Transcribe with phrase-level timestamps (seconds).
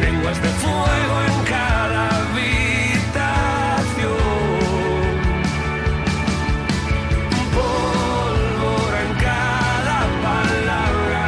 [0.00, 3.22] lenguas de fuego en cada habitación,
[7.54, 11.24] pólvora en cada palabra,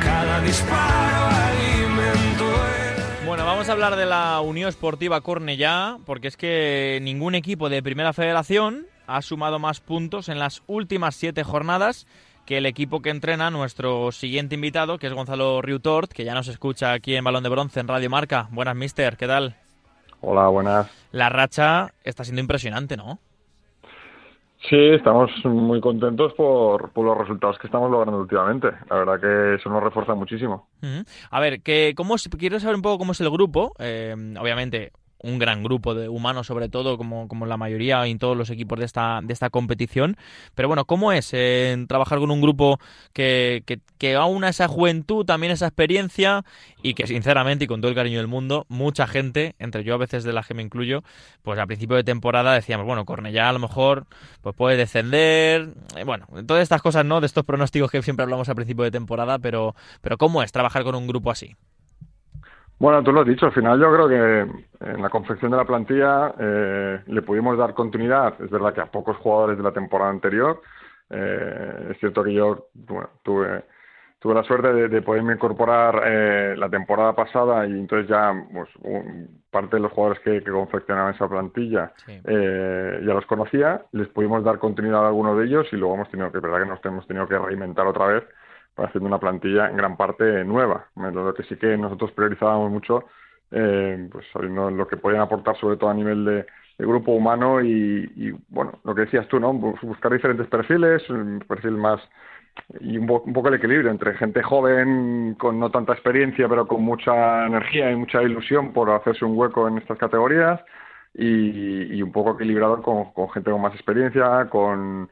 [0.00, 2.46] cada disparo alimento.
[3.24, 7.80] Bueno, vamos a hablar de la Unión Esportiva Cornellá, porque es que ningún equipo de
[7.80, 12.08] Primera Federación ha sumado más puntos en las últimas siete jornadas
[12.44, 16.48] que el equipo que entrena nuestro siguiente invitado, que es Gonzalo Riutort, que ya nos
[16.48, 18.48] escucha aquí en Balón de Bronce en Radio Marca.
[18.50, 19.56] Buenas, mister, ¿qué tal?
[20.20, 20.90] Hola, buenas.
[21.12, 23.18] La racha está siendo impresionante, ¿no?
[24.68, 28.68] Sí, estamos muy contentos por, por, los resultados que estamos logrando últimamente.
[28.88, 30.68] La verdad que eso nos refuerza muchísimo.
[31.30, 33.74] A ver, que, ¿cómo quiero saber un poco cómo es el grupo.
[33.80, 38.36] Eh, obviamente, un gran grupo de humanos, sobre todo, como, como la mayoría en todos
[38.36, 40.16] los equipos de esta, de esta competición.
[40.54, 42.78] Pero bueno, ¿cómo es eh, trabajar con un grupo
[43.12, 46.44] que, que, que aúna esa juventud, también esa experiencia
[46.82, 49.98] y que sinceramente y con todo el cariño del mundo, mucha gente, entre yo a
[49.98, 51.02] veces de la que me incluyo,
[51.42, 54.06] pues a principio de temporada decíamos, bueno, Cornellá a lo mejor
[54.40, 57.20] pues puede descender, eh, bueno, todas estas cosas, ¿no?
[57.20, 60.84] De estos pronósticos que siempre hablamos a principio de temporada, pero, pero ¿cómo es trabajar
[60.84, 61.56] con un grupo así?
[62.78, 65.64] Bueno, tú lo has dicho, al final yo creo que en la confección de la
[65.64, 68.34] plantilla eh, le pudimos dar continuidad.
[68.42, 70.60] Es verdad que a pocos jugadores de la temporada anterior.
[71.08, 73.64] Eh, es cierto que yo bueno, tuve,
[74.18, 78.68] tuve la suerte de, de poderme incorporar eh, la temporada pasada y entonces ya pues,
[78.82, 82.20] un, parte de los jugadores que, que confeccionaban esa plantilla sí.
[82.24, 83.82] eh, ya los conocía.
[83.92, 86.68] Les pudimos dar continuidad a algunos de ellos y luego hemos tenido que, verdad que
[86.68, 88.24] nos hemos tenido que reinventar otra vez
[88.76, 90.86] haciendo una plantilla en gran parte nueva.
[90.96, 93.04] Lo que sí que nosotros priorizábamos mucho,
[93.50, 96.46] eh, pues sabiendo lo que podían aportar sobre todo a nivel de,
[96.78, 99.52] grupo humano y, y, bueno, lo que decías tú, ¿no?
[99.52, 102.00] Buscar diferentes perfiles, un perfil más
[102.80, 106.82] y un, un, poco el equilibrio entre gente joven con no tanta experiencia pero con
[106.82, 110.60] mucha energía y mucha ilusión por hacerse un hueco en estas categorías
[111.14, 115.10] y, un poco equilibrado con gente con más experiencia, con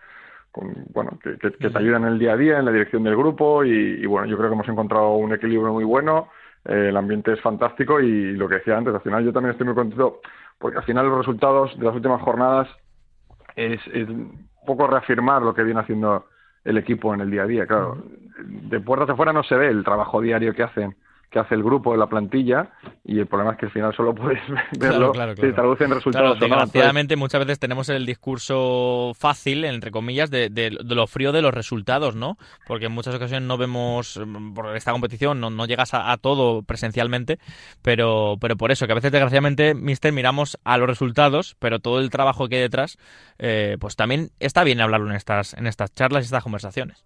[0.50, 3.04] con, bueno, que, que, que, te ayudan en el día a día, en la dirección
[3.04, 6.28] del grupo y, y bueno, yo creo que hemos encontrado un equilibrio muy bueno,
[6.64, 9.66] eh, el ambiente es fantástico y lo que decía antes, al final yo también estoy
[9.66, 10.20] muy contento
[10.58, 12.68] porque al final los resultados de las últimas jornadas
[13.56, 16.26] es, es un poco reafirmar lo que viene haciendo
[16.64, 18.02] el equipo en el día a día, claro,
[18.44, 20.94] de puertas afuera no se ve el trabajo diario que hacen
[21.30, 22.70] que hace el grupo de la plantilla
[23.04, 24.40] y el problema es que al final solo puedes
[24.78, 25.48] verlo claro, claro, claro.
[25.50, 26.38] si traduce en resultados.
[26.38, 31.30] Claro, desgraciadamente muchas veces tenemos el discurso fácil, entre comillas, de, de, de, lo frío
[31.30, 32.36] de los resultados, ¿no?
[32.66, 34.20] Porque en muchas ocasiones no vemos,
[34.54, 37.38] por esta competición no, no llegas a, a, todo presencialmente,
[37.82, 42.00] pero, pero por eso, que a veces desgraciadamente, Mister, miramos a los resultados, pero todo
[42.00, 42.98] el trabajo que hay detrás,
[43.38, 47.04] eh, pues también está bien hablarlo en estas, en estas charlas y estas conversaciones.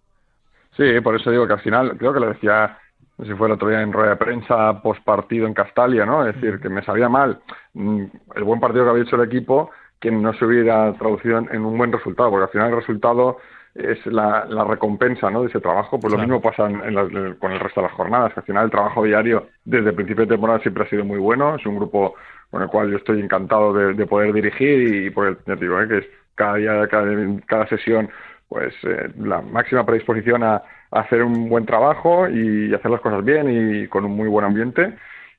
[0.75, 2.77] Sí, por eso digo que al final, creo que lo decía
[3.23, 6.27] si fue el otro día en rueda de prensa post partido en Castalia, ¿no?
[6.27, 7.39] Es decir, que me sabía mal
[7.73, 8.03] mm,
[8.35, 11.77] el buen partido que había hecho el equipo que no se hubiera traducido en, un
[11.77, 13.37] buen resultado, porque al final el resultado
[13.73, 15.41] es la, la recompensa ¿no?
[15.41, 16.27] de ese trabajo, pues claro.
[16.27, 18.65] lo mismo pasa en, en la, con el resto de las jornadas, que al final
[18.65, 21.77] el trabajo diario desde el principio de temporada siempre ha sido muy bueno, es un
[21.77, 22.15] grupo
[22.51, 25.81] con el cual yo estoy encantado de, de poder dirigir y por el ya digo,
[25.81, 25.87] ¿eh?
[25.87, 26.05] que es
[26.35, 27.07] cada día, cada,
[27.47, 28.09] cada sesión,
[28.47, 30.61] pues eh, la máxima predisposición a,
[30.95, 33.49] hacer un buen trabajo y hacer las cosas bien
[33.83, 34.95] y con un muy buen ambiente.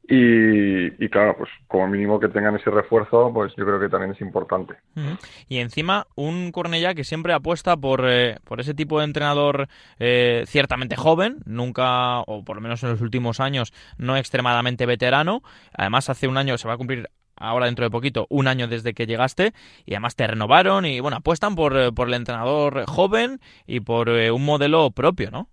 [0.09, 4.13] Y, y, claro, pues como mínimo que tengan ese refuerzo, pues yo creo que también
[4.13, 4.75] es importante.
[5.49, 9.67] Y encima, un Cornellá que siempre apuesta por, eh, por ese tipo de entrenador
[9.99, 15.43] eh, ciertamente joven, nunca, o por lo menos en los últimos años, no extremadamente veterano.
[15.77, 18.95] Además, hace un año se va a cumplir ahora dentro de poquito, un año desde
[18.95, 19.53] que llegaste,
[19.85, 24.09] y además te renovaron y bueno, apuestan por, eh, por el entrenador joven y por
[24.09, 25.49] eh, un modelo propio, ¿no?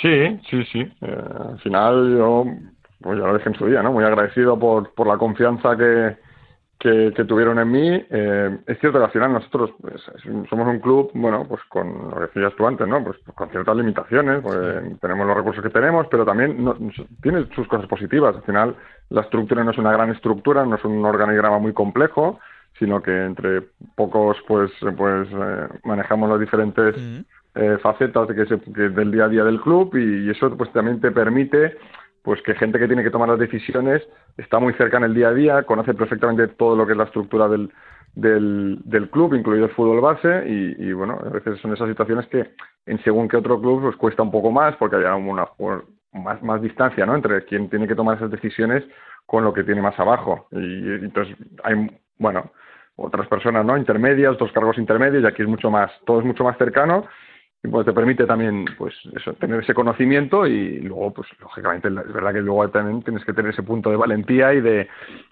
[0.00, 0.80] Sí, sí, sí.
[1.00, 2.44] Eh, al final yo,
[3.00, 3.92] pues ya lo dije en su día, ¿no?
[3.92, 6.16] Muy agradecido por, por la confianza que,
[6.78, 8.04] que, que tuvieron en mí.
[8.08, 10.00] Eh, es cierto que al final nosotros pues,
[10.48, 13.02] somos un club, bueno, pues con lo que decías tú antes, ¿no?
[13.02, 14.96] Pues, pues con ciertas limitaciones, pues, sí.
[15.00, 16.76] tenemos los recursos que tenemos, pero también no,
[17.20, 18.36] tiene sus cosas positivas.
[18.36, 18.76] Al final
[19.10, 22.38] la estructura no es una gran estructura, no es un organigrama muy complejo,
[22.78, 23.62] sino que entre
[23.96, 27.20] pocos pues pues eh, manejamos las diferentes mm.
[27.58, 30.72] Eh, facetas de que, se, que del día a día del club y, eso pues
[30.72, 31.76] también te permite
[32.22, 34.00] pues que gente que tiene que tomar las decisiones
[34.36, 37.04] está muy cerca en el día a día, conoce perfectamente todo lo que es la
[37.04, 37.72] estructura del,
[38.14, 42.52] del, club, incluido el fútbol base, y, y, bueno, a veces son esas situaciones que
[42.86, 45.48] en según que otro club pues cuesta un poco más porque hay una
[46.12, 47.16] más, más distancia ¿no?
[47.16, 48.84] entre quien tiene que tomar esas decisiones
[49.26, 50.46] con lo que tiene más abajo.
[50.52, 52.52] Y, y entonces hay, bueno,
[52.94, 56.44] otras personas no intermedias, otros cargos intermedios, y aquí es mucho más, todo es mucho
[56.44, 57.04] más cercano
[57.62, 62.12] y pues te permite también pues eso tener ese conocimiento y luego pues lógicamente es
[62.12, 64.88] verdad que luego también tienes que tener ese punto de valentía y de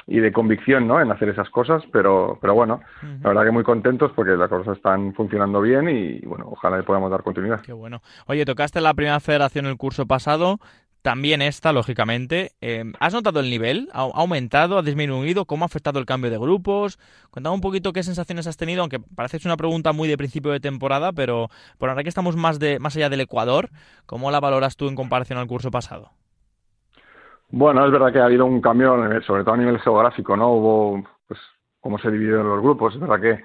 [0.09, 3.23] y de convicción no en hacer esas cosas pero pero bueno uh -huh.
[3.23, 6.83] la verdad que muy contentos porque las cosas están funcionando bien y bueno ojalá le
[6.83, 7.61] podamos dar continuidad.
[7.61, 8.03] Qué bueno.
[8.27, 10.59] Oye tocaste la primera federación el curso pasado
[11.07, 12.51] también esta, lógicamente.
[12.61, 13.89] Eh, ¿Has notado el nivel?
[13.93, 14.77] ¿Ha aumentado?
[14.77, 15.45] ¿Ha disminuido?
[15.45, 16.99] ¿Cómo ha afectado el cambio de grupos?
[17.31, 20.59] Cuéntame un poquito qué sensaciones has tenido, aunque parece una pregunta muy de principio de
[20.59, 21.47] temporada, pero
[21.79, 23.69] por ahora que estamos más, de, más allá del Ecuador,
[24.05, 26.11] ¿cómo la valoras tú en comparación al curso pasado?
[27.51, 30.55] Bueno, es verdad que ha habido un cambio, sobre todo a nivel geográfico, ¿no?
[30.55, 31.39] Hubo, pues,
[31.81, 32.95] cómo se dividieron los grupos.
[32.95, 33.45] Es verdad que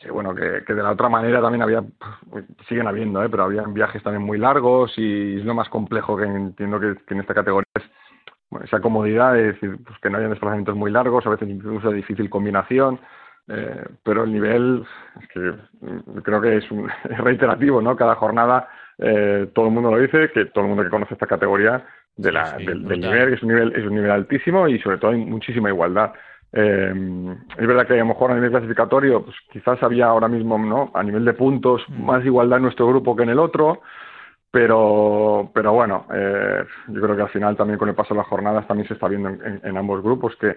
[0.00, 1.82] que bueno, que, de la otra manera también había,
[2.30, 3.28] pues, siguen habiendo, ¿eh?
[3.28, 7.20] pero había viajes también muy largos y es lo más complejo que entiendo que, en
[7.20, 7.84] esta categoría es
[8.64, 11.96] esa comodidad de decir pues, que no haya desplazamientos muy largos, a veces incluso de
[11.96, 12.98] difícil combinación,
[13.48, 14.84] eh, pero el nivel
[15.20, 15.40] es que
[15.80, 17.96] mm, creo que es, un, reiterativo, ¿no?
[17.96, 18.68] Cada jornada
[18.98, 21.84] eh, todo el mundo lo dice, que todo el mundo que conoce esta categoría
[22.16, 24.98] de la, del, del, nivel, que es un nivel, es un nivel altísimo y sobre
[24.98, 26.12] todo hay muchísima igualdad.
[26.52, 30.58] Eh, es verdad que a lo mejor a nivel clasificatorio, pues quizás había ahora mismo,
[30.58, 30.90] ¿no?
[30.94, 32.04] A nivel de puntos, mm.
[32.04, 33.82] más igualdad en nuestro grupo que en el otro,
[34.50, 38.26] pero, pero bueno, eh, yo creo que al final también con el paso de las
[38.26, 40.56] jornadas también se está viendo en, ambos grupos que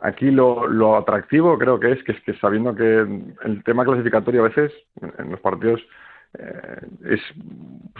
[0.00, 3.00] aquí lo, lo, atractivo creo que es que, es que sabiendo que
[3.44, 4.72] el tema clasificatorio a veces
[5.18, 5.82] en los partidos
[6.38, 7.20] eh, es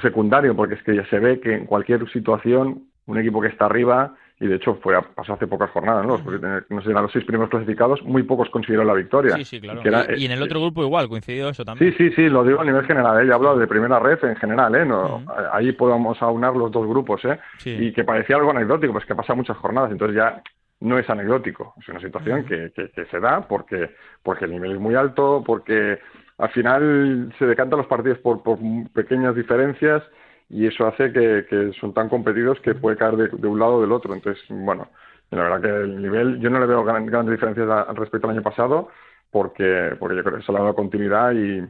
[0.00, 3.66] secundario, porque es que ya se ve que en cualquier situación un equipo que está
[3.66, 6.18] arriba y de hecho fue pasó hace pocas jornadas, ¿no?
[6.18, 6.38] Porque,
[6.70, 9.36] no sé, eran los seis primeros clasificados, muy pocos consiguieron la victoria.
[9.36, 9.82] Sí, sí, claro.
[10.16, 11.92] y, en el otro grupo igual, coincidió eso también.
[11.92, 13.26] Sí, sí, sí, lo digo a nivel general, ¿eh?
[13.26, 14.86] yo hablo de primera red en general, ¿eh?
[14.86, 15.22] No,
[15.52, 17.38] Ahí podemos aunar los dos grupos, ¿eh?
[17.66, 20.42] Y que parecía algo anecdótico, pues que pasa muchas jornadas, entonces ya
[20.80, 23.90] no es anecdótico, es una situación que, que, se da porque,
[24.22, 25.98] porque el nivel es muy alto, porque
[26.38, 28.58] al final se decantan los partidos por, por
[28.94, 30.02] pequeñas diferencias
[30.50, 33.92] y eso hace que, son tan competidos que puede caer de, un lado o del
[33.92, 34.12] otro.
[34.14, 34.88] Entonces, bueno,
[35.30, 38.88] la verdad que el nivel, yo no le veo grandes diferencias respecto al año pasado,
[39.30, 41.62] porque, porque yo creo que se le ha dado continuidad y,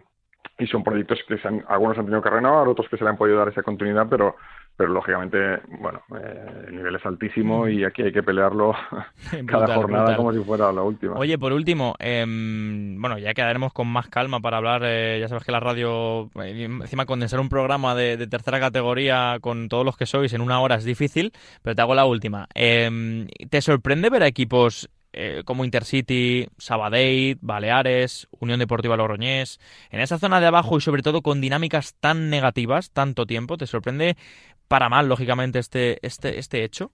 [0.60, 3.10] y son proyectos que se han, algunos han tenido que renovar, otros que se le
[3.10, 4.36] han podido dar esa continuidad, pero,
[4.76, 8.74] pero lógicamente, bueno, eh, el nivel es altísimo y aquí hay que pelearlo
[9.46, 11.14] cada jornada como si fuera la última.
[11.14, 15.44] Oye, por último, em, bueno, ya quedaremos con más calma para hablar, eh, ya sabes
[15.44, 20.06] que la radio, eh, encima condensar un programa de, tercera categoría con todos los que
[20.06, 22.46] sois en una hora es difícil, pero te hago la última.
[22.54, 24.88] Em, ¿Te sorprende ver a equipos
[25.44, 29.58] como Intercity, Sabadell, Baleares, Unión Deportiva Logroñés,
[29.90, 33.66] en esa zona de abajo y sobre todo con dinámicas tan negativas tanto tiempo, ¿te
[33.66, 34.16] sorprende
[34.68, 36.92] para mal, lógicamente, este, este, este hecho?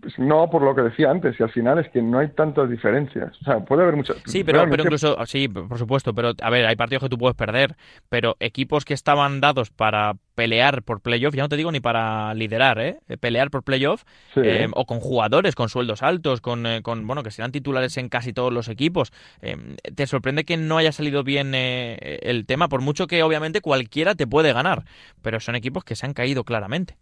[0.00, 2.68] Pues no, por lo que decía antes, y al final es que no hay tantas
[2.70, 3.32] diferencias.
[3.40, 4.16] O sea, puede haber muchas.
[4.26, 7.36] Sí, pero, pero incluso, sí, por supuesto, pero a ver, hay partidos que tú puedes
[7.36, 7.76] perder,
[8.08, 12.32] pero equipos que estaban dados para pelear por playoff, ya no te digo ni para
[12.34, 12.98] liderar, ¿eh?
[13.18, 14.04] Pelear por playoff,
[14.36, 18.08] eh, o con jugadores con sueldos altos, con, eh, con, bueno, que serán titulares en
[18.08, 19.12] casi todos los equipos.
[19.42, 19.56] Eh,
[19.96, 22.68] ¿Te sorprende que no haya salido bien el tema?
[22.68, 24.84] Por mucho que obviamente cualquiera te puede ganar,
[25.22, 26.96] pero son equipos que se han caído claramente.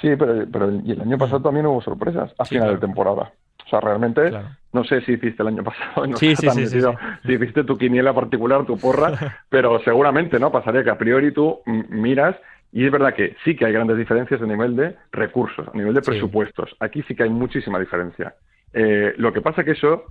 [0.00, 3.32] Sí, pero, pero y el año pasado también hubo sorpresas a final de temporada.
[3.66, 4.30] O sea, realmente,
[4.72, 8.14] no sé si hiciste el año pasado, no sí, sí, sí, si hiciste tu quiniela
[8.14, 9.12] particular, tu porra,
[9.48, 12.36] pero seguramente no pasaría que a priori tú miras
[12.72, 15.94] y es verdad que sí que hay grandes diferencias a nivel de recursos, a nivel
[15.94, 16.76] de presupuestos.
[16.80, 18.34] Aquí sí que hay muchísima diferencia.
[18.72, 20.04] Eh, lo que pasa que eso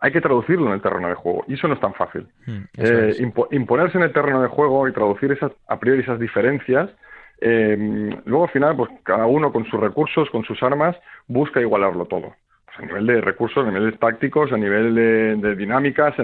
[0.00, 2.26] hay que traducirlo en el terreno de juego y eso no es tan fácil.
[2.46, 6.90] Mm, eh, imponerse en el terreno de juego y traducir esas, a priori esas diferencias
[7.40, 7.76] eh,
[8.24, 12.34] luego al final, pues cada uno con sus recursos, con sus armas, busca igualarlo todo.
[12.74, 16.14] Pues, a nivel de recursos, a nivel tácticos, a nivel de, dinámicas,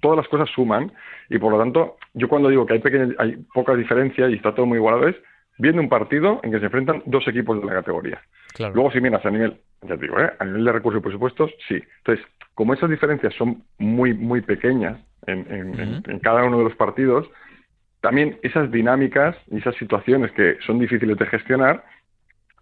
[0.00, 0.92] todas las cosas suman
[1.28, 4.54] y por lo tanto, yo cuando digo que hay, pequeñas, hay pocas diferencias y está
[4.54, 5.16] todo muy igualado es
[5.58, 8.20] viendo un partido en que se enfrentan dos equipos de la categoría.
[8.58, 10.30] Luego si miras a nivel, ya digo, ¿eh?
[10.38, 11.82] a nivel de recursos y presupuestos, sí.
[11.98, 12.24] Entonces,
[12.54, 17.28] como esas diferencias son muy, muy pequeñas en cada uno de los partidos,
[18.02, 21.84] también esas dinámicas y esas situaciones que son difíciles de gestionar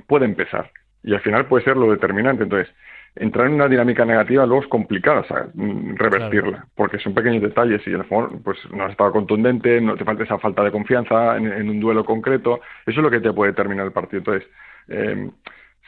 [0.06, 0.70] pueden pesar
[1.02, 2.44] y al final puede ser lo determinante.
[2.44, 2.72] Entonces,
[3.16, 7.90] entrar en una dinámica negativa luego es complicado mm, revertirla, porque son pequeños detalles y
[7.90, 11.36] en el fondo pues, no has estado contundente, no te falta esa falta de confianza
[11.36, 14.18] en, un duelo concreto, eso es lo que te puede terminar el partido.
[14.18, 14.48] Entonces,
[14.88, 15.30] eh,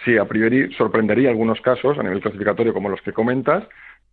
[0.05, 3.65] sí, a priori sorprendería algunos casos a nivel clasificatorio como los que comentas,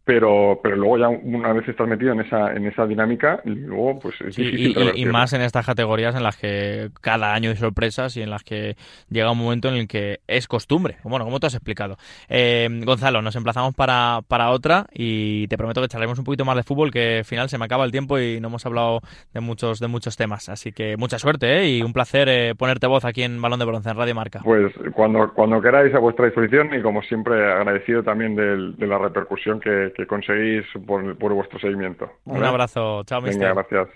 [0.09, 4.19] pero pero luego ya una vez estás metido en esa en esa dinámica luego pues
[4.21, 8.17] es difícil y, y, más en estas categorías en las que cada año hay sorpresas
[8.17, 8.75] y en las que
[9.11, 10.97] llega un momento en el que es costumbre.
[11.03, 11.97] Bueno como tú has explicado
[12.27, 16.55] eh, Gonzalo nos emplazamos para, para otra y te prometo que charlaremos un poquito más
[16.55, 19.01] de fútbol que al final se me acaba el tiempo y no hemos hablado
[19.31, 20.49] de muchos de muchos temas.
[20.49, 21.69] Así que mucha suerte ¿eh?
[21.69, 24.41] y un placer eh, ponerte voz aquí en Balón de Bronce en Radio Marca.
[24.43, 29.59] Pues cuando cuando queráis a vuestra disposición y como siempre agradecido también de la repercusión
[29.59, 32.09] que que conseguís por, vuestro seguimiento.
[32.25, 33.89] Un abrazo, chao, Venga, gracias.